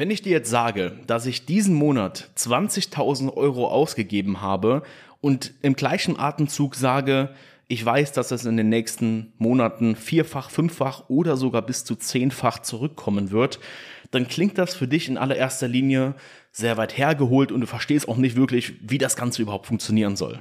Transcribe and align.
Wenn 0.00 0.10
ich 0.10 0.22
dir 0.22 0.32
jetzt 0.32 0.48
sage, 0.48 0.92
dass 1.06 1.26
ich 1.26 1.44
diesen 1.44 1.74
Monat 1.74 2.30
20.000 2.34 3.36
Euro 3.36 3.68
ausgegeben 3.68 4.40
habe 4.40 4.82
und 5.20 5.52
im 5.60 5.74
gleichen 5.74 6.18
Atemzug 6.18 6.74
sage, 6.74 7.34
ich 7.68 7.84
weiß, 7.84 8.12
dass 8.12 8.30
es 8.30 8.46
in 8.46 8.56
den 8.56 8.70
nächsten 8.70 9.34
Monaten 9.36 9.96
vierfach, 9.96 10.48
fünffach 10.48 11.10
oder 11.10 11.36
sogar 11.36 11.60
bis 11.60 11.84
zu 11.84 11.96
zehnfach 11.96 12.60
zurückkommen 12.60 13.30
wird, 13.30 13.60
dann 14.10 14.26
klingt 14.26 14.56
das 14.56 14.74
für 14.74 14.88
dich 14.88 15.06
in 15.06 15.18
allererster 15.18 15.68
Linie 15.68 16.14
sehr 16.50 16.78
weit 16.78 16.96
hergeholt 16.96 17.52
und 17.52 17.60
du 17.60 17.66
verstehst 17.66 18.08
auch 18.08 18.16
nicht 18.16 18.36
wirklich, 18.36 18.76
wie 18.80 18.96
das 18.96 19.16
Ganze 19.16 19.42
überhaupt 19.42 19.66
funktionieren 19.66 20.16
soll. 20.16 20.40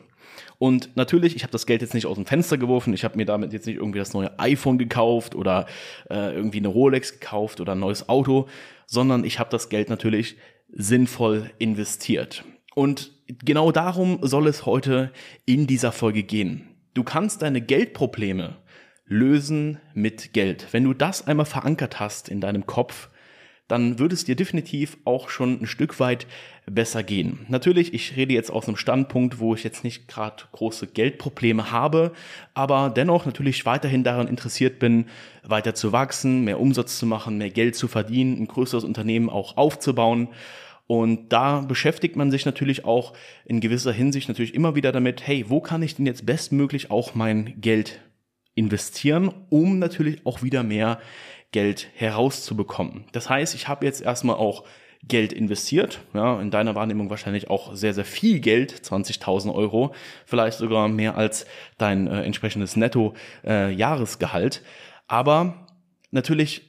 Und 0.58 0.96
natürlich, 0.96 1.36
ich 1.36 1.44
habe 1.44 1.52
das 1.52 1.66
Geld 1.66 1.82
jetzt 1.82 1.94
nicht 1.94 2.06
aus 2.06 2.16
dem 2.16 2.26
Fenster 2.26 2.58
geworfen, 2.58 2.94
ich 2.94 3.04
habe 3.04 3.18
mir 3.18 3.26
damit 3.26 3.54
jetzt 3.54 3.66
nicht 3.66 3.78
irgendwie 3.78 4.00
das 4.00 4.14
neue 4.14 4.38
iPhone 4.40 4.78
gekauft 4.78 5.36
oder 5.36 5.66
äh, 6.10 6.36
irgendwie 6.36 6.58
eine 6.58 6.68
Rolex 6.68 7.20
gekauft 7.20 7.62
oder 7.62 7.74
ein 7.74 7.80
neues 7.80 8.10
Auto, 8.10 8.48
sondern 8.86 9.24
ich 9.24 9.40
habe 9.40 9.50
das 9.50 9.70
Geld 9.70 9.90
natürlich 9.90 10.38
sinnvoll 10.72 11.50
investiert. 11.58 12.44
Und 12.76 13.12
genau 13.28 13.72
darum 13.72 14.20
soll 14.22 14.48
es 14.48 14.66
heute 14.66 15.12
in 15.46 15.68
dieser 15.68 15.92
Folge 15.92 16.24
gehen. 16.24 16.68
Du 16.94 17.04
kannst 17.04 17.42
deine 17.42 17.62
Geldprobleme 17.62 18.58
lösen 19.06 19.80
mit 19.94 20.34
Geld. 20.34 20.68
Wenn 20.72 20.84
du 20.84 20.94
das 20.94 21.26
einmal 21.28 21.46
verankert 21.46 22.00
hast 22.00 22.30
in 22.30 22.42
deinem 22.42 22.66
Kopf, 22.66 23.10
dann 23.70 24.00
würde 24.00 24.16
es 24.16 24.26
dir 24.26 24.36
definitiv 24.36 24.98
auch 25.06 25.30
schon 25.30 25.62
ein 25.62 25.68
Stück 25.68 26.00
weit 26.00 26.28
besser 26.66 27.04
gehen. 27.04 27.46
Natürlich, 27.48 27.94
ich 27.94 28.18
rede 28.18 28.34
jetzt 28.34 28.52
aus 28.52 28.68
einem 28.68 28.78
Standpunkt, 28.78 29.40
wo 29.40 29.54
ich 29.54 29.64
jetzt 29.64 29.84
nicht 29.84 30.08
gerade 30.08 30.44
große 30.52 30.88
Geldprobleme 30.88 31.72
habe, 31.72 32.12
aber 32.54 32.90
dennoch 32.90 33.26
natürlich 33.26 33.66
weiterhin 33.66 34.04
daran 34.04 34.28
interessiert 34.28 34.80
bin, 34.80 35.06
weiter 35.44 35.76
zu 35.76 35.92
wachsen, 35.92 36.44
mehr 36.44 36.60
Umsatz 36.60 36.98
zu 36.98 37.06
machen, 37.06 37.38
mehr 37.38 37.52
Geld 37.52 37.76
zu 37.76 37.88
verdienen, 37.88 38.42
ein 38.42 38.48
größeres 38.48 38.84
Unternehmen 38.84 39.30
auch 39.30 39.56
aufzubauen. 39.56 40.30
Und 40.88 41.32
da 41.32 41.62
beschäftigt 41.62 42.16
man 42.16 42.32
sich 42.32 42.48
natürlich 42.48 42.86
auch 42.86 43.14
in 43.46 43.60
gewisser 43.60 43.92
Hinsicht 43.92 44.28
natürlich 44.28 44.56
immer 44.56 44.74
wieder 44.74 44.92
damit, 44.92 45.26
hey, 45.28 45.46
wo 45.48 45.62
kann 45.62 45.84
ich 45.84 45.96
denn 45.96 46.08
jetzt 46.08 46.26
bestmöglich 46.26 46.90
auch 46.90 47.14
mein 47.14 47.54
Geld 47.62 48.00
investieren, 48.56 49.32
um 49.50 49.78
natürlich 49.78 50.26
auch 50.26 50.42
wieder 50.42 50.64
mehr 50.64 51.00
Geld 51.52 51.88
herauszubekommen. 51.96 53.06
Das 53.12 53.30
heißt, 53.30 53.56
ich 53.56 53.68
habe 53.68 53.86
jetzt 53.86 54.02
erstmal 54.02 54.36
auch 54.36 54.64
Geld 55.08 55.32
investiert, 55.32 56.02
ja, 56.14 56.42
in 56.42 56.52
deiner 56.52 56.76
Wahrnehmung 56.76 57.10
wahrscheinlich 57.10 57.50
auch 57.50 57.74
sehr, 57.74 57.94
sehr 57.94 58.06
viel 58.06 58.40
Geld, 58.40 58.74
20.000 58.74 59.54
Euro, 59.54 59.94
vielleicht 60.26 60.58
sogar 60.58 60.90
mehr 60.90 61.16
als 61.16 61.46
dein 61.78 62.08
äh, 62.08 62.24
entsprechendes 62.24 62.76
Netto-Jahresgehalt. 62.76 64.58
Äh, 64.58 64.68
Aber 65.08 65.68
natürlich 66.12 66.69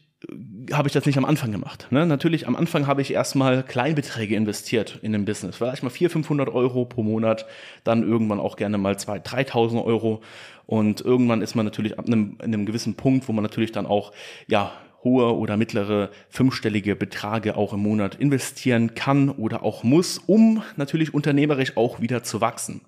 habe 0.73 0.87
ich 0.87 0.93
das 0.93 1.07
nicht 1.07 1.17
am 1.17 1.25
Anfang 1.25 1.51
gemacht. 1.51 1.87
Ne? 1.91 2.05
Natürlich, 2.05 2.47
am 2.47 2.55
Anfang 2.55 2.87
habe 2.87 3.01
ich 3.01 3.13
erstmal 3.13 3.63
Kleinbeträge 3.63 4.37
investiert 4.37 4.99
in 5.03 5.13
dem 5.13 5.25
Business. 5.25 5.57
Vielleicht 5.57 5.83
mal 5.83 5.91
400, 5.91 6.13
500 6.13 6.49
Euro 6.51 6.85
pro 6.85 7.03
Monat, 7.03 7.47
dann 7.85 8.03
irgendwann 8.03 8.39
auch 8.39 8.57
gerne 8.57 8.77
mal 8.77 8.95
2.000, 8.95 9.23
3.000 9.25 9.85
Euro. 9.85 10.21
Und 10.67 11.01
irgendwann 11.01 11.43
ist 11.43 11.55
man 11.55 11.65
natürlich 11.65 11.98
ab 11.98 12.07
einem, 12.07 12.37
einem 12.39 12.67
gewissen 12.67 12.95
Punkt, 12.95 13.29
wo 13.29 13.33
man 13.33 13.43
natürlich 13.43 13.73
dann 13.73 13.87
auch, 13.87 14.13
ja, 14.47 14.73
hohe 15.03 15.35
oder 15.35 15.57
mittlere 15.57 16.11
fünfstellige 16.29 16.95
Beträge 16.95 17.57
auch 17.57 17.73
im 17.73 17.81
Monat 17.81 18.17
investieren 18.17 18.95
kann 18.95 19.31
oder 19.31 19.63
auch 19.63 19.83
muss, 19.83 20.19
um 20.19 20.63
natürlich 20.77 21.15
unternehmerisch 21.15 21.79
auch 21.79 22.01
wieder 22.01 22.23
zu 22.23 22.43
wachsen. 22.43 22.83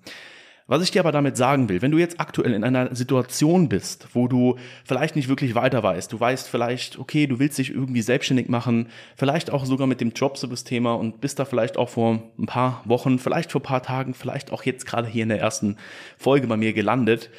Was 0.73 0.81
ich 0.81 0.89
dir 0.89 1.01
aber 1.01 1.11
damit 1.11 1.37
sagen 1.37 1.69
will, 1.69 1.83
wenn 1.83 1.91
du 1.91 1.99
jetzt 1.99 2.19
aktuell 2.19 2.51
in 2.51 2.63
einer 2.63 2.95
Situation 2.95 3.69
bist, 3.69 4.07
wo 4.13 4.27
du 4.27 4.57
vielleicht 4.83 5.15
nicht 5.15 5.29
wirklich 5.29 5.53
weiter 5.53 5.83
weißt, 5.83 6.11
du 6.11 6.19
weißt 6.19 6.49
vielleicht, 6.49 6.97
okay, 6.97 7.27
du 7.27 7.37
willst 7.37 7.59
dich 7.59 7.69
irgendwie 7.69 8.01
selbstständig 8.01 8.49
machen, 8.49 8.87
vielleicht 9.15 9.51
auch 9.51 9.65
sogar 9.65 9.85
mit 9.85 10.01
dem 10.01 10.13
Jobservice-Thema 10.13 10.95
und 10.95 11.21
bist 11.21 11.37
da 11.37 11.45
vielleicht 11.45 11.77
auch 11.77 11.89
vor 11.89 12.23
ein 12.39 12.47
paar 12.47 12.81
Wochen, 12.85 13.19
vielleicht 13.19 13.51
vor 13.51 13.61
ein 13.61 13.65
paar 13.65 13.83
Tagen, 13.83 14.15
vielleicht 14.15 14.51
auch 14.51 14.63
jetzt 14.63 14.87
gerade 14.87 15.07
hier 15.07 15.21
in 15.21 15.29
der 15.29 15.39
ersten 15.39 15.77
Folge 16.17 16.47
bei 16.47 16.57
mir 16.57 16.73
gelandet, 16.73 17.29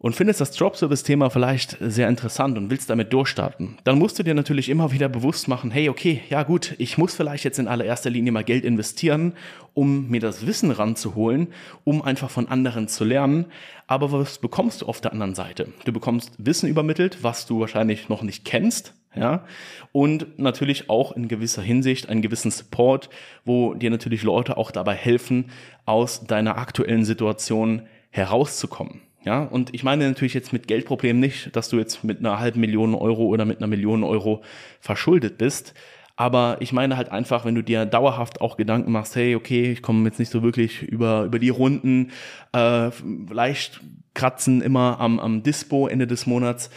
und 0.00 0.14
findest 0.14 0.40
das 0.40 0.52
Dropservice-Thema 0.52 1.28
vielleicht 1.28 1.76
sehr 1.80 2.08
interessant 2.08 2.56
und 2.56 2.70
willst 2.70 2.88
damit 2.88 3.12
durchstarten, 3.12 3.78
dann 3.84 3.98
musst 3.98 4.18
du 4.18 4.22
dir 4.22 4.34
natürlich 4.34 4.68
immer 4.68 4.92
wieder 4.92 5.08
bewusst 5.08 5.48
machen, 5.48 5.70
hey, 5.70 5.88
okay, 5.88 6.22
ja 6.30 6.44
gut, 6.44 6.74
ich 6.78 6.98
muss 6.98 7.16
vielleicht 7.16 7.44
jetzt 7.44 7.58
in 7.58 7.66
allererster 7.66 8.10
Linie 8.10 8.30
mal 8.32 8.44
Geld 8.44 8.64
investieren, 8.64 9.34
um 9.74 10.08
mir 10.08 10.20
das 10.20 10.46
Wissen 10.46 10.70
ranzuholen, 10.70 11.48
um 11.84 12.00
einfach 12.02 12.30
von 12.30 12.48
anderen 12.48 12.86
zu 12.86 13.04
lernen. 13.04 13.46
Aber 13.88 14.12
was 14.12 14.38
bekommst 14.38 14.82
du 14.82 14.86
auf 14.86 15.00
der 15.00 15.12
anderen 15.12 15.34
Seite? 15.34 15.72
Du 15.84 15.92
bekommst 15.92 16.32
Wissen 16.38 16.68
übermittelt, 16.68 17.18
was 17.22 17.46
du 17.46 17.60
wahrscheinlich 17.60 18.08
noch 18.08 18.22
nicht 18.22 18.44
kennst, 18.44 18.94
ja, 19.16 19.44
und 19.90 20.38
natürlich 20.38 20.90
auch 20.90 21.12
in 21.12 21.26
gewisser 21.26 21.62
Hinsicht 21.62 22.08
einen 22.08 22.22
gewissen 22.22 22.50
Support, 22.52 23.08
wo 23.44 23.74
dir 23.74 23.90
natürlich 23.90 24.22
Leute 24.22 24.56
auch 24.58 24.70
dabei 24.70 24.94
helfen, 24.94 25.50
aus 25.86 26.24
deiner 26.24 26.58
aktuellen 26.58 27.04
Situation 27.04 27.82
herauszukommen. 28.10 29.00
Ja, 29.24 29.42
und 29.42 29.74
ich 29.74 29.82
meine 29.82 30.06
natürlich 30.06 30.34
jetzt 30.34 30.52
mit 30.52 30.68
Geldproblemen 30.68 31.20
nicht, 31.20 31.54
dass 31.56 31.68
du 31.68 31.78
jetzt 31.78 32.04
mit 32.04 32.20
einer 32.20 32.38
halben 32.38 32.60
Million 32.60 32.94
Euro 32.94 33.26
oder 33.26 33.44
mit 33.44 33.58
einer 33.58 33.66
Million 33.66 34.04
Euro 34.04 34.42
verschuldet 34.80 35.38
bist. 35.38 35.74
Aber 36.16 36.56
ich 36.60 36.72
meine 36.72 36.96
halt 36.96 37.10
einfach, 37.10 37.44
wenn 37.44 37.54
du 37.54 37.62
dir 37.62 37.86
dauerhaft 37.86 38.40
auch 38.40 38.56
Gedanken 38.56 38.90
machst, 38.90 39.14
hey, 39.14 39.36
okay, 39.36 39.70
ich 39.70 39.82
komme 39.82 40.08
jetzt 40.08 40.18
nicht 40.18 40.32
so 40.32 40.42
wirklich 40.42 40.82
über, 40.82 41.24
über 41.24 41.38
die 41.38 41.48
Runden, 41.48 42.10
äh, 42.52 42.90
leicht 43.30 43.80
kratzen 44.14 44.60
immer 44.60 44.98
am, 44.98 45.20
am 45.20 45.44
Dispo 45.44 45.86
Ende 45.86 46.08
des 46.08 46.26
Monats, 46.26 46.70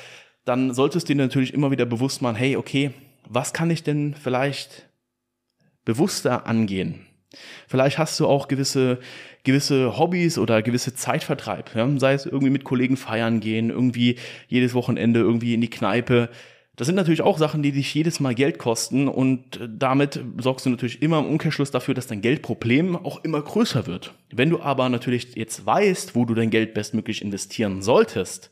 dann 0.46 0.74
solltest 0.74 1.10
du 1.10 1.14
dir 1.14 1.24
natürlich 1.24 1.56
immer 1.56 1.72
wieder 1.72 1.86
bewusst 1.86 2.22
machen, 2.22 2.36
hey, 2.36 2.56
okay, 2.56 2.92
was 3.28 3.54
kann 3.54 3.72
ich 3.72 3.82
denn 3.82 4.14
vielleicht 4.14 4.90
bewusster 5.86 6.46
angehen? 6.46 7.08
Vielleicht 7.68 7.98
hast 7.98 8.20
du 8.20 8.28
auch 8.28 8.48
gewisse, 8.48 9.00
gewisse 9.44 9.98
Hobbys 9.98 10.38
oder 10.38 10.62
gewisse 10.62 10.94
Zeitvertreib. 10.94 11.76
Ja? 11.76 11.88
Sei 11.98 12.14
es 12.14 12.26
irgendwie 12.26 12.52
mit 12.52 12.64
Kollegen 12.64 12.98
feiern 12.98 13.40
gehen, 13.40 13.70
irgendwie 13.70 14.18
jedes 14.48 14.74
Wochenende 14.74 15.20
irgendwie 15.20 15.54
in 15.54 15.62
die 15.62 15.70
Kneipe. 15.70 16.30
Das 16.76 16.88
sind 16.88 16.96
natürlich 16.96 17.22
auch 17.22 17.38
Sachen, 17.38 17.62
die 17.62 17.72
dich 17.72 17.94
jedes 17.94 18.20
Mal 18.20 18.34
Geld 18.34 18.58
kosten 18.58 19.08
und 19.08 19.60
damit 19.68 20.24
sorgst 20.40 20.66
du 20.66 20.70
natürlich 20.70 21.02
immer 21.02 21.20
im 21.20 21.26
Umkehrschluss 21.26 21.70
dafür, 21.70 21.94
dass 21.94 22.08
dein 22.08 22.22
Geldproblem 22.22 22.96
auch 22.96 23.24
immer 23.24 23.42
größer 23.42 23.88
wird. 23.88 24.14
Wenn 24.32 24.50
du 24.50 24.62
aber 24.62 24.90
natürlich 24.90 25.36
jetzt 25.36 25.66
weißt, 25.66 26.16
wo 26.16 26.26
du 26.26 26.34
dein 26.34 26.50
Geld 26.50 26.74
bestmöglich 26.74 27.22
investieren 27.22 27.82
solltest, 27.82 28.52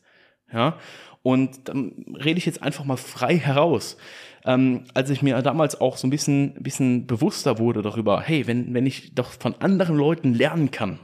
ja, 0.51 0.77
und 1.21 1.67
dann 1.67 2.05
rede 2.23 2.37
ich 2.37 2.45
jetzt 2.45 2.63
einfach 2.63 2.85
mal 2.85 2.97
frei 2.97 3.37
heraus. 3.37 3.97
Ähm, 4.45 4.85
als 4.93 5.09
ich 5.09 5.21
mir 5.21 5.41
damals 5.41 5.79
auch 5.79 5.97
so 5.97 6.07
ein 6.07 6.09
bisschen, 6.09 6.53
bisschen 6.55 7.07
bewusster 7.07 7.59
wurde 7.59 7.81
darüber, 7.81 8.21
hey, 8.21 8.47
wenn, 8.47 8.73
wenn 8.73 8.85
ich 8.85 9.13
doch 9.13 9.31
von 9.31 9.55
anderen 9.55 9.97
Leuten 9.97 10.33
lernen 10.33 10.71
kann, 10.71 10.99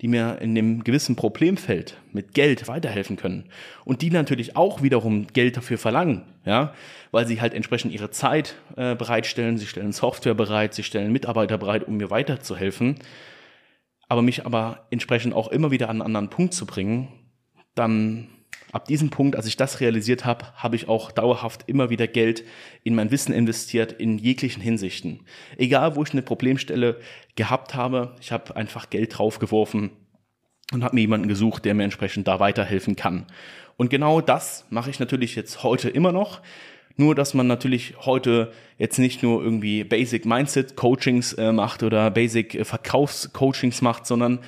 die 0.00 0.08
mir 0.08 0.38
in 0.40 0.54
dem 0.54 0.84
gewissen 0.84 1.16
Problemfeld 1.16 1.96
mit 2.12 2.34
Geld 2.34 2.68
weiterhelfen 2.68 3.16
können 3.16 3.44
und 3.84 4.02
die 4.02 4.10
natürlich 4.10 4.56
auch 4.56 4.82
wiederum 4.82 5.28
Geld 5.28 5.56
dafür 5.56 5.78
verlangen, 5.78 6.22
ja, 6.44 6.74
weil 7.12 7.26
sie 7.26 7.40
halt 7.40 7.54
entsprechend 7.54 7.92
ihre 7.92 8.10
Zeit 8.10 8.56
äh, 8.76 8.94
bereitstellen, 8.94 9.56
sie 9.56 9.66
stellen 9.66 9.92
Software 9.92 10.34
bereit, 10.34 10.74
sie 10.74 10.82
stellen 10.82 11.12
Mitarbeiter 11.12 11.58
bereit, 11.58 11.86
um 11.86 11.96
mir 11.96 12.10
weiterzuhelfen, 12.10 12.96
aber 14.08 14.20
mich 14.20 14.44
aber 14.44 14.86
entsprechend 14.90 15.32
auch 15.32 15.48
immer 15.48 15.70
wieder 15.70 15.88
an 15.88 15.96
einen 15.96 16.06
anderen 16.06 16.28
Punkt 16.28 16.54
zu 16.54 16.66
bringen, 16.66 17.08
dann 17.74 18.28
ab 18.74 18.86
diesem 18.86 19.10
Punkt, 19.10 19.36
als 19.36 19.46
ich 19.46 19.56
das 19.56 19.80
realisiert 19.80 20.24
habe, 20.24 20.46
habe 20.56 20.74
ich 20.74 20.88
auch 20.88 21.12
dauerhaft 21.12 21.64
immer 21.68 21.90
wieder 21.90 22.08
Geld 22.08 22.44
in 22.82 22.94
mein 22.96 23.12
Wissen 23.12 23.32
investiert, 23.32 23.92
in 23.92 24.18
jeglichen 24.18 24.60
Hinsichten. 24.60 25.20
Egal, 25.56 25.94
wo 25.94 26.02
ich 26.02 26.12
eine 26.12 26.22
Problemstelle 26.22 26.98
gehabt 27.36 27.74
habe, 27.74 28.16
ich 28.20 28.32
habe 28.32 28.56
einfach 28.56 28.90
Geld 28.90 29.16
draufgeworfen 29.16 29.90
und 30.72 30.82
habe 30.82 30.96
mir 30.96 31.02
jemanden 31.02 31.28
gesucht, 31.28 31.64
der 31.64 31.74
mir 31.74 31.84
entsprechend 31.84 32.26
da 32.26 32.40
weiterhelfen 32.40 32.96
kann. 32.96 33.26
Und 33.76 33.90
genau 33.90 34.20
das 34.20 34.66
mache 34.70 34.90
ich 34.90 34.98
natürlich 34.98 35.36
jetzt 35.36 35.62
heute 35.62 35.88
immer 35.88 36.10
noch. 36.10 36.40
Nur, 36.96 37.14
dass 37.14 37.34
man 37.34 37.46
natürlich 37.46 37.94
heute 38.00 38.52
jetzt 38.78 38.98
nicht 38.98 39.22
nur 39.22 39.42
irgendwie 39.42 39.84
Basic 39.84 40.26
Mindset 40.26 40.76
Coachings 40.76 41.32
äh, 41.32 41.52
macht 41.52 41.82
oder 41.82 42.10
Basic 42.10 42.54
äh, 42.54 42.64
Verkaufscoachings 42.64 43.82
macht, 43.82 44.06
sondern 44.06 44.40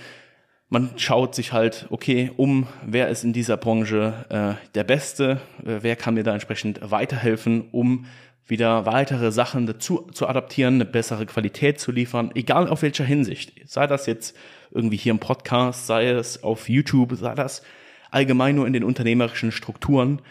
man 0.69 0.91
schaut 0.97 1.35
sich 1.35 1.53
halt, 1.53 1.87
okay, 1.91 2.31
um, 2.37 2.67
wer 2.85 3.09
ist 3.09 3.25
in 3.25 3.33
dieser 3.33 3.57
Branche 3.57 4.27
äh, 4.29 4.67
der 4.75 4.85
Beste, 4.85 5.41
äh, 5.65 5.79
wer 5.83 5.97
kann 5.97 6.15
mir 6.15 6.25
da 6.25 6.33
entsprechend 6.33 6.81
weiterhelfen, 6.83 7.69
um 7.71 8.07
wieder 8.49 8.87
weitere 8.87 9.33
Sachen 9.33 9.67
dazu 9.67 10.09
zu 10.13 10.29
adaptieren, 10.29 10.75
eine 10.75 10.85
bessere 10.85 11.27
Qualität 11.27 11.81
zu 11.81 11.93
liefern, 11.93 12.31
egal 12.35 12.69
auf 12.69 12.83
welcher 12.83 13.05
Hinsicht. 13.05 13.53
Sei 13.69 13.87
das 13.87 14.07
jetzt 14.07 14.37
irgendwie 14.71 14.97
hier 14.97 15.13
im 15.13 15.19
Podcast, 15.19 15.87
sei 15.87 16.11
es 16.11 16.43
auf 16.43 16.69
YouTube, 16.69 17.15
sei 17.15 17.35
das 17.35 17.63
allgemein 18.11 18.55
nur 18.55 18.67
in 18.67 18.73
den 18.73 18.85
unternehmerischen 18.85 19.53
Strukturen. 19.53 20.23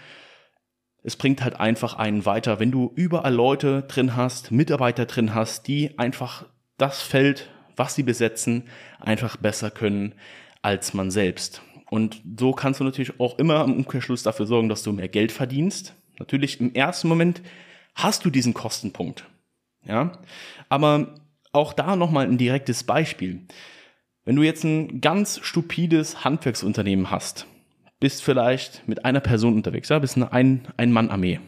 Es 1.03 1.15
bringt 1.15 1.43
halt 1.43 1.59
einfach 1.59 1.95
einen 1.95 2.25
weiter, 2.25 2.59
wenn 2.59 2.71
du 2.71 2.91
überall 2.95 3.33
Leute 3.33 3.83
drin 3.83 4.15
hast, 4.15 4.51
Mitarbeiter 4.51 5.05
drin 5.05 5.35
hast, 5.35 5.67
die 5.67 5.97
einfach 5.99 6.45
das 6.77 7.01
Feld 7.01 7.49
was 7.75 7.95
sie 7.95 8.03
besetzen, 8.03 8.63
einfach 8.99 9.37
besser 9.37 9.71
können 9.71 10.15
als 10.61 10.93
man 10.93 11.11
selbst. 11.11 11.61
Und 11.89 12.21
so 12.39 12.51
kannst 12.51 12.79
du 12.79 12.83
natürlich 12.83 13.19
auch 13.19 13.37
immer 13.37 13.63
im 13.63 13.73
Umkehrschluss 13.73 14.23
dafür 14.23 14.45
sorgen, 14.47 14.69
dass 14.69 14.83
du 14.83 14.91
mehr 14.91 15.07
Geld 15.07 15.31
verdienst. 15.31 15.95
Natürlich 16.17 16.59
im 16.59 16.73
ersten 16.73 17.07
Moment 17.07 17.41
hast 17.93 18.25
du 18.25 18.29
diesen 18.29 18.53
Kostenpunkt. 18.53 19.25
Ja, 19.87 20.13
aber 20.67 21.15
auch 21.51 21.73
da 21.73 21.95
nochmal 21.95 22.25
ein 22.25 22.39
direktes 22.39 22.83
Beispiel. 22.83 23.45
Wenn 24.23 24.35
du 24.35 24.41
jetzt 24.41 24.63
ein 24.63 24.99
ganz 24.99 25.39
stupides 25.43 26.23
Handwerksunternehmen 26.23 27.11
hast, 27.11 27.45
bist 27.99 28.23
vielleicht 28.23 28.87
mit 28.87 29.05
einer 29.05 29.19
Person 29.19 29.53
unterwegs, 29.53 29.89
ja, 29.89 29.99
bist 29.99 30.17
eine 30.17 30.33
Ein- 30.33 30.67
Ein-Mann-Armee 30.77 31.39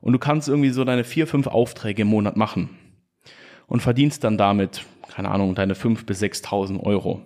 und 0.00 0.12
du 0.12 0.18
kannst 0.18 0.48
irgendwie 0.48 0.70
so 0.70 0.84
deine 0.84 1.04
vier, 1.04 1.26
fünf 1.26 1.46
Aufträge 1.46 2.02
im 2.02 2.08
Monat 2.08 2.36
machen 2.36 2.70
und 3.66 3.80
verdienst 3.80 4.24
dann 4.24 4.36
damit, 4.36 4.84
keine 5.14 5.30
Ahnung, 5.30 5.54
deine 5.54 5.76
fünf 5.76 6.06
bis 6.06 6.20
6.000 6.20 6.80
Euro. 6.80 7.22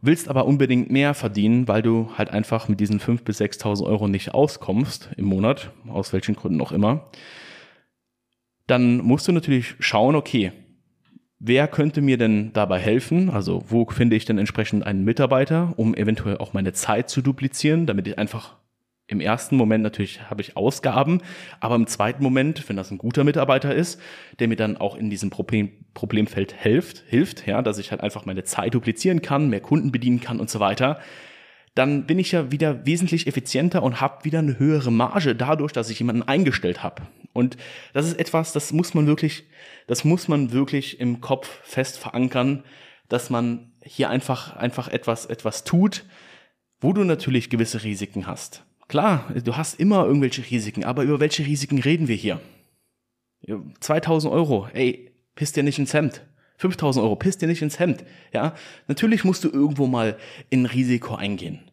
Willst 0.00 0.28
aber 0.28 0.46
unbedingt 0.46 0.90
mehr 0.90 1.12
verdienen, 1.12 1.68
weil 1.68 1.82
du 1.82 2.08
halt 2.16 2.30
einfach 2.30 2.68
mit 2.68 2.80
diesen 2.80 3.00
fünf 3.00 3.22
bis 3.22 3.40
6.000 3.40 3.84
Euro 3.84 4.08
nicht 4.08 4.32
auskommst 4.32 5.10
im 5.16 5.26
Monat, 5.26 5.72
aus 5.88 6.12
welchen 6.12 6.36
Gründen 6.36 6.60
auch 6.62 6.72
immer, 6.72 7.10
dann 8.66 8.98
musst 8.98 9.28
du 9.28 9.32
natürlich 9.32 9.74
schauen, 9.78 10.14
okay, 10.14 10.52
wer 11.38 11.68
könnte 11.68 12.00
mir 12.00 12.16
denn 12.16 12.52
dabei 12.52 12.78
helfen? 12.78 13.28
Also 13.28 13.62
wo 13.68 13.84
finde 13.86 14.16
ich 14.16 14.24
denn 14.24 14.38
entsprechend 14.38 14.86
einen 14.86 15.04
Mitarbeiter, 15.04 15.74
um 15.76 15.94
eventuell 15.94 16.38
auch 16.38 16.54
meine 16.54 16.72
Zeit 16.72 17.10
zu 17.10 17.20
duplizieren, 17.20 17.86
damit 17.86 18.06
ich 18.06 18.18
einfach 18.18 18.56
im 19.08 19.20
ersten 19.20 19.56
Moment 19.56 19.82
natürlich 19.82 20.20
habe 20.28 20.42
ich 20.42 20.56
Ausgaben, 20.56 21.22
aber 21.60 21.74
im 21.74 21.86
zweiten 21.86 22.22
Moment, 22.22 22.68
wenn 22.68 22.76
das 22.76 22.90
ein 22.90 22.98
guter 22.98 23.24
Mitarbeiter 23.24 23.74
ist, 23.74 24.00
der 24.38 24.48
mir 24.48 24.56
dann 24.56 24.76
auch 24.76 24.96
in 24.96 25.08
diesem 25.08 25.30
Problem, 25.30 25.70
Problemfeld 25.94 26.52
hilft, 26.52 27.04
hilft, 27.08 27.46
ja, 27.46 27.62
dass 27.62 27.78
ich 27.78 27.90
halt 27.90 28.02
einfach 28.02 28.26
meine 28.26 28.44
Zeit 28.44 28.74
duplizieren 28.74 29.22
kann, 29.22 29.48
mehr 29.48 29.60
Kunden 29.60 29.92
bedienen 29.92 30.20
kann 30.20 30.38
und 30.38 30.50
so 30.50 30.60
weiter, 30.60 31.00
dann 31.74 32.06
bin 32.06 32.18
ich 32.18 32.32
ja 32.32 32.52
wieder 32.52 32.84
wesentlich 32.84 33.26
effizienter 33.26 33.82
und 33.82 34.00
habe 34.00 34.24
wieder 34.24 34.40
eine 34.40 34.58
höhere 34.58 34.92
Marge 34.92 35.34
dadurch, 35.34 35.72
dass 35.72 35.90
ich 35.90 35.98
jemanden 35.98 36.22
eingestellt 36.22 36.82
habe. 36.82 37.02
Und 37.32 37.56
das 37.94 38.06
ist 38.06 38.18
etwas, 38.18 38.52
das 38.52 38.72
muss 38.72 38.92
man 38.92 39.06
wirklich, 39.06 39.44
das 39.86 40.04
muss 40.04 40.28
man 40.28 40.52
wirklich 40.52 41.00
im 41.00 41.20
Kopf 41.20 41.60
fest 41.62 41.98
verankern, 41.98 42.62
dass 43.08 43.30
man 43.30 43.72
hier 43.82 44.10
einfach, 44.10 44.54
einfach 44.56 44.88
etwas, 44.88 45.24
etwas 45.24 45.64
tut, 45.64 46.04
wo 46.80 46.92
du 46.92 47.04
natürlich 47.04 47.48
gewisse 47.48 47.82
Risiken 47.84 48.26
hast. 48.26 48.64
Klar, 48.88 49.30
du 49.44 49.56
hast 49.56 49.78
immer 49.78 50.06
irgendwelche 50.06 50.50
Risiken, 50.50 50.84
aber 50.84 51.02
über 51.02 51.20
welche 51.20 51.44
Risiken 51.44 51.78
reden 51.78 52.08
wir 52.08 52.16
hier? 52.16 52.40
2000 53.80 54.32
Euro, 54.32 54.66
ey, 54.72 55.12
pisst 55.34 55.56
dir 55.56 55.62
nicht 55.62 55.78
ins 55.78 55.92
Hemd. 55.92 56.22
5000 56.56 57.04
Euro, 57.04 57.14
pisst 57.14 57.42
dir 57.42 57.46
nicht 57.46 57.62
ins 57.62 57.78
Hemd. 57.78 58.04
Ja, 58.32 58.54
natürlich 58.88 59.24
musst 59.24 59.44
du 59.44 59.50
irgendwo 59.50 59.86
mal 59.86 60.16
in 60.50 60.66
Risiko 60.66 61.14
eingehen. 61.14 61.70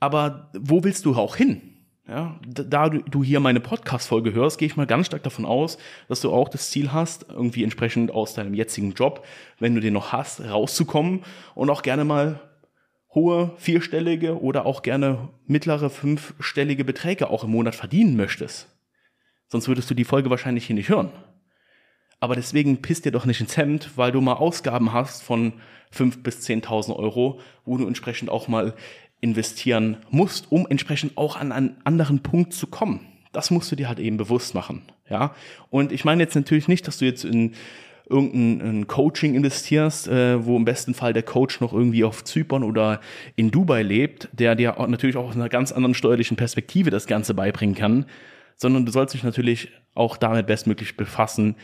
Aber 0.00 0.50
wo 0.58 0.84
willst 0.84 1.06
du 1.06 1.14
auch 1.14 1.36
hin? 1.36 1.62
Ja, 2.06 2.38
da 2.46 2.90
du 2.90 3.24
hier 3.24 3.40
meine 3.40 3.60
Podcast-Folge 3.60 4.34
hörst, 4.34 4.58
gehe 4.58 4.66
ich 4.66 4.76
mal 4.76 4.86
ganz 4.86 5.06
stark 5.06 5.22
davon 5.22 5.46
aus, 5.46 5.78
dass 6.08 6.20
du 6.20 6.30
auch 6.30 6.50
das 6.50 6.70
Ziel 6.70 6.92
hast, 6.92 7.26
irgendwie 7.30 7.64
entsprechend 7.64 8.10
aus 8.10 8.34
deinem 8.34 8.52
jetzigen 8.52 8.92
Job, 8.92 9.24
wenn 9.58 9.74
du 9.74 9.80
den 9.80 9.94
noch 9.94 10.12
hast, 10.12 10.42
rauszukommen 10.42 11.24
und 11.54 11.70
auch 11.70 11.80
gerne 11.80 12.04
mal 12.04 12.40
hohe 13.14 13.52
vierstellige 13.56 14.40
oder 14.40 14.66
auch 14.66 14.82
gerne 14.82 15.28
mittlere 15.46 15.90
fünfstellige 15.90 16.84
Beträge 16.84 17.30
auch 17.30 17.44
im 17.44 17.50
Monat 17.50 17.74
verdienen 17.74 18.16
möchtest. 18.16 18.68
Sonst 19.48 19.68
würdest 19.68 19.90
du 19.90 19.94
die 19.94 20.04
Folge 20.04 20.30
wahrscheinlich 20.30 20.66
hier 20.66 20.74
nicht 20.74 20.88
hören. 20.88 21.10
Aber 22.20 22.34
deswegen 22.34 22.80
pisst 22.80 23.04
dir 23.04 23.12
doch 23.12 23.26
nicht 23.26 23.40
ins 23.40 23.56
Hemd, 23.56 23.90
weil 23.96 24.10
du 24.10 24.20
mal 24.20 24.34
Ausgaben 24.34 24.92
hast 24.92 25.22
von 25.22 25.52
5.000 25.94 26.22
bis 26.22 26.46
10.000 26.46 26.96
Euro, 26.96 27.40
wo 27.64 27.76
du 27.76 27.86
entsprechend 27.86 28.30
auch 28.30 28.48
mal 28.48 28.74
investieren 29.20 29.98
musst, 30.10 30.50
um 30.50 30.66
entsprechend 30.68 31.16
auch 31.16 31.36
an 31.36 31.52
einen 31.52 31.76
anderen 31.84 32.22
Punkt 32.22 32.52
zu 32.52 32.66
kommen. 32.66 33.00
Das 33.32 33.50
musst 33.50 33.70
du 33.70 33.76
dir 33.76 33.88
halt 33.88 34.00
eben 34.00 34.16
bewusst 34.16 34.54
machen. 34.54 34.82
Ja. 35.08 35.34
Und 35.70 35.92
ich 35.92 36.04
meine 36.04 36.22
jetzt 36.22 36.34
natürlich 36.34 36.68
nicht, 36.68 36.86
dass 36.86 36.98
du 36.98 37.04
jetzt 37.04 37.24
in 37.24 37.54
irgendein 38.08 38.86
Coaching 38.86 39.34
investierst, 39.34 40.08
äh, 40.08 40.44
wo 40.44 40.56
im 40.56 40.64
besten 40.64 40.94
Fall 40.94 41.12
der 41.12 41.22
Coach 41.22 41.60
noch 41.60 41.72
irgendwie 41.72 42.04
auf 42.04 42.22
Zypern 42.24 42.62
oder 42.62 43.00
in 43.36 43.50
Dubai 43.50 43.82
lebt, 43.82 44.28
der 44.32 44.54
dir 44.54 44.76
natürlich 44.88 45.16
auch 45.16 45.28
aus 45.28 45.36
einer 45.36 45.48
ganz 45.48 45.72
anderen 45.72 45.94
steuerlichen 45.94 46.36
Perspektive 46.36 46.90
das 46.90 47.06
Ganze 47.06 47.34
beibringen 47.34 47.74
kann, 47.74 48.06
sondern 48.56 48.84
du 48.84 48.92
sollst 48.92 49.14
dich 49.14 49.22
natürlich 49.22 49.70
auch 49.94 50.16
damit 50.16 50.46
bestmöglich 50.46 50.96
befassen, 50.96 51.56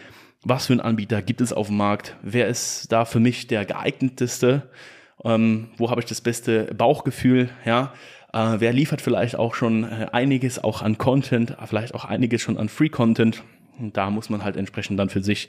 was 0.42 0.66
für 0.66 0.72
einen 0.72 0.80
Anbieter 0.80 1.20
gibt 1.20 1.42
es 1.42 1.52
auf 1.52 1.66
dem 1.66 1.76
Markt, 1.76 2.16
wer 2.22 2.48
ist 2.48 2.90
da 2.90 3.04
für 3.04 3.20
mich 3.20 3.46
der 3.46 3.66
geeigneteste, 3.66 4.70
ähm, 5.22 5.68
wo 5.76 5.90
habe 5.90 6.00
ich 6.00 6.06
das 6.06 6.22
beste 6.22 6.74
Bauchgefühl, 6.74 7.50
ja, 7.66 7.92
äh, 8.32 8.56
wer 8.58 8.72
liefert 8.72 9.02
vielleicht 9.02 9.36
auch 9.36 9.54
schon 9.54 9.84
äh, 9.84 10.06
einiges 10.12 10.62
auch 10.62 10.80
an 10.80 10.96
Content, 10.96 11.56
vielleicht 11.66 11.94
auch 11.94 12.06
einiges 12.06 12.40
schon 12.40 12.56
an 12.56 12.68
Free 12.68 12.88
Content. 12.88 13.42
Da 13.92 14.10
muss 14.10 14.30
man 14.30 14.44
halt 14.44 14.56
entsprechend 14.56 14.98
dann 14.98 15.08
für 15.08 15.22
sich 15.22 15.48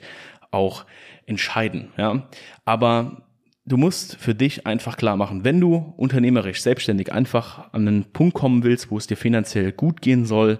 auch 0.50 0.84
entscheiden. 1.26 1.88
Ja? 1.96 2.28
Aber 2.64 3.22
du 3.64 3.76
musst 3.76 4.16
für 4.16 4.34
dich 4.34 4.66
einfach 4.66 4.96
klar 4.96 5.16
machen, 5.16 5.44
wenn 5.44 5.60
du 5.60 5.94
unternehmerisch, 5.96 6.62
selbstständig 6.62 7.12
einfach 7.12 7.72
an 7.72 7.88
einen 7.88 8.04
Punkt 8.04 8.34
kommen 8.34 8.62
willst, 8.62 8.90
wo 8.90 8.98
es 8.98 9.06
dir 9.06 9.16
finanziell 9.16 9.72
gut 9.72 10.00
gehen 10.00 10.24
soll, 10.24 10.58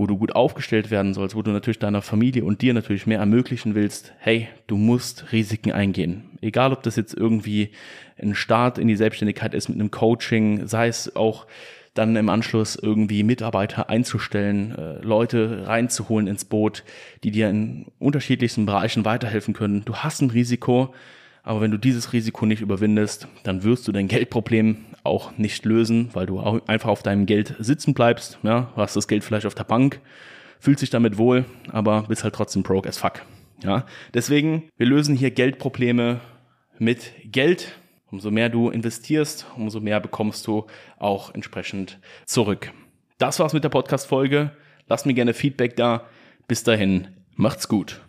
wo 0.00 0.06
du 0.06 0.16
gut 0.16 0.34
aufgestellt 0.34 0.90
werden 0.90 1.12
sollst, 1.12 1.36
wo 1.36 1.42
du 1.42 1.50
natürlich 1.50 1.78
deiner 1.78 2.00
Familie 2.00 2.44
und 2.44 2.62
dir 2.62 2.72
natürlich 2.72 3.06
mehr 3.06 3.18
ermöglichen 3.18 3.74
willst, 3.74 4.14
hey, 4.18 4.48
du 4.66 4.78
musst 4.78 5.30
Risiken 5.30 5.72
eingehen. 5.72 6.38
Egal, 6.40 6.72
ob 6.72 6.82
das 6.82 6.96
jetzt 6.96 7.12
irgendwie 7.12 7.72
ein 8.18 8.34
Start 8.34 8.78
in 8.78 8.88
die 8.88 8.96
Selbstständigkeit 8.96 9.52
ist 9.52 9.68
mit 9.68 9.78
einem 9.78 9.90
Coaching, 9.90 10.66
sei 10.66 10.88
es 10.88 11.14
auch 11.16 11.46
dann 11.94 12.14
im 12.16 12.28
Anschluss 12.28 12.76
irgendwie 12.76 13.22
Mitarbeiter 13.22 13.90
einzustellen, 13.90 14.74
äh, 14.76 14.98
Leute 15.02 15.66
reinzuholen 15.66 16.26
ins 16.26 16.44
Boot, 16.44 16.84
die 17.24 17.30
dir 17.30 17.50
in 17.50 17.86
unterschiedlichsten 17.98 18.66
Bereichen 18.66 19.04
weiterhelfen 19.04 19.54
können. 19.54 19.84
Du 19.84 19.96
hast 19.96 20.22
ein 20.22 20.30
Risiko, 20.30 20.94
aber 21.42 21.60
wenn 21.60 21.70
du 21.70 21.78
dieses 21.78 22.12
Risiko 22.12 22.46
nicht 22.46 22.60
überwindest, 22.60 23.26
dann 23.42 23.64
wirst 23.64 23.88
du 23.88 23.92
dein 23.92 24.08
Geldproblem 24.08 24.84
auch 25.02 25.36
nicht 25.36 25.64
lösen, 25.64 26.10
weil 26.12 26.26
du 26.26 26.40
einfach 26.66 26.90
auf 26.90 27.02
deinem 27.02 27.26
Geld 27.26 27.56
sitzen 27.58 27.94
bleibst. 27.94 28.38
Ja, 28.42 28.70
hast 28.76 28.96
das 28.96 29.08
Geld 29.08 29.24
vielleicht 29.24 29.46
auf 29.46 29.54
der 29.54 29.64
Bank, 29.64 30.00
fühlst 30.60 30.82
dich 30.82 30.90
damit 30.90 31.18
wohl, 31.18 31.44
aber 31.72 32.02
bist 32.02 32.22
halt 32.22 32.34
trotzdem 32.34 32.62
broke 32.62 32.88
as 32.88 32.98
fuck. 32.98 33.22
Ja, 33.64 33.84
deswegen, 34.14 34.64
wir 34.76 34.86
lösen 34.86 35.16
hier 35.16 35.30
Geldprobleme 35.30 36.20
mit 36.78 37.12
Geld 37.24 37.72
Umso 38.10 38.30
mehr 38.30 38.48
du 38.48 38.70
investierst, 38.70 39.46
umso 39.56 39.80
mehr 39.80 40.00
bekommst 40.00 40.46
du 40.46 40.66
auch 40.98 41.32
entsprechend 41.34 41.98
zurück. 42.26 42.72
Das 43.18 43.38
war's 43.38 43.52
mit 43.52 43.64
der 43.64 43.68
Podcast-Folge. 43.68 44.50
Lass 44.88 45.04
mir 45.04 45.14
gerne 45.14 45.34
Feedback 45.34 45.76
da. 45.76 46.06
Bis 46.48 46.64
dahin, 46.64 47.08
macht's 47.36 47.68
gut. 47.68 48.00